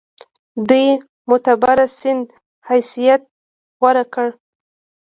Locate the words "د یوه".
0.67-0.97